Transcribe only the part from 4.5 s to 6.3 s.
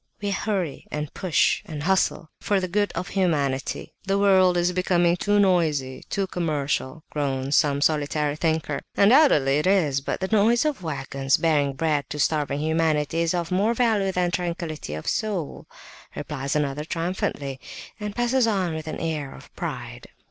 is becoming too noisy, too